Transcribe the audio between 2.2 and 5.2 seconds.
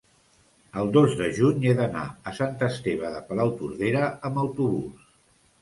a Sant Esteve de Palautordera amb autobús.